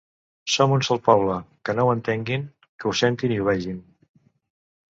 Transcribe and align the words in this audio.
Som 0.53 0.71
un 0.77 0.85
sol 0.87 1.01
poble, 1.07 1.35
que 1.69 1.75
ho 1.83 1.87
entenguin, 1.97 2.47
que 2.79 2.91
ho 2.93 2.97
sentin 3.03 3.37
i 3.37 3.41
ho 3.43 3.49
vegin. 3.53 3.81